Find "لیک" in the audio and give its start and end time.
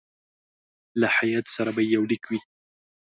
2.11-2.23